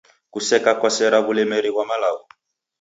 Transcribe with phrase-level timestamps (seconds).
[0.33, 2.23] Kuseka kwasera w'ulemeri ghwamalagho.